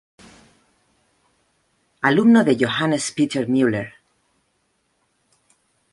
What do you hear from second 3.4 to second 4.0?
Müller.